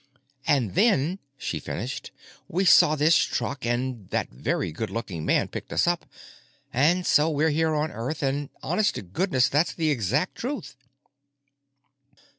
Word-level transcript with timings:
"——And 0.47 0.73
then," 0.73 1.19
she 1.37 1.59
finished, 1.59 2.09
"we 2.47 2.65
saw 2.65 2.95
this 2.95 3.15
truck, 3.17 3.67
and 3.67 4.09
that 4.09 4.31
very 4.31 4.71
good 4.71 4.89
looking 4.89 5.27
man 5.27 5.47
picked 5.47 5.71
us 5.71 5.85
up. 5.85 6.07
And 6.73 7.05
so 7.05 7.29
we're 7.29 7.51
here 7.51 7.75
on 7.75 7.91
Earth; 7.91 8.23
and, 8.23 8.49
honest 8.63 8.95
to 8.95 9.03
goodness, 9.03 9.47
that's 9.47 9.75
the 9.75 9.91
exact 9.91 10.39
truth." 10.39 10.75